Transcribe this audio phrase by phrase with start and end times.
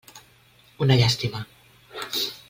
[0.85, 1.43] Una llàstima.